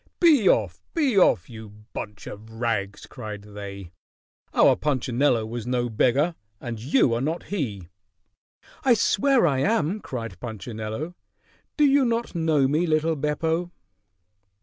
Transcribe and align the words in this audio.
"Be 0.19 0.49
off! 0.49 0.81
Be 0.95 1.15
off! 1.15 1.47
You 1.47 1.69
bunch 1.93 2.25
of 2.25 2.49
rags!" 2.53 3.05
cried 3.05 3.43
they. 3.43 3.91
"Our 4.51 4.75
Punchinello 4.75 5.45
was 5.45 5.67
no 5.67 5.89
beggar, 5.91 6.33
and 6.59 6.79
you 6.79 7.13
are 7.13 7.21
not 7.21 7.43
he." 7.53 7.87
"I 8.83 8.95
swear 8.95 9.45
I 9.45 9.59
am!" 9.59 9.99
cried 9.99 10.39
Punchinello. 10.39 11.13
"Do 11.77 11.83
you 11.85 12.03
not 12.03 12.33
know 12.33 12.67
me, 12.67 12.87
little 12.87 13.15
Beppo?" 13.15 13.69